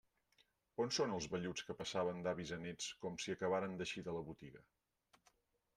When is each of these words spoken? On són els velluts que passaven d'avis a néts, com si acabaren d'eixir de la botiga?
On 0.83 0.93
són 0.95 1.13
els 1.17 1.27
velluts 1.33 1.67
que 1.67 1.75
passaven 1.83 2.23
d'avis 2.29 2.55
a 2.57 2.59
néts, 2.65 2.89
com 3.05 3.21
si 3.27 3.35
acabaren 3.37 3.79
d'eixir 3.83 4.07
de 4.11 4.19
la 4.19 4.27
botiga? 4.33 4.67